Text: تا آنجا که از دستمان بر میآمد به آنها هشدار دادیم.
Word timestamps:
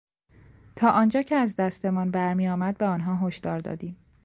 تا 0.75 0.89
آنجا 0.89 1.21
که 1.21 1.35
از 1.35 1.55
دستمان 1.55 2.11
بر 2.11 2.33
میآمد 2.33 2.77
به 2.77 2.85
آنها 2.85 3.27
هشدار 3.27 3.59
دادیم. 3.59 3.97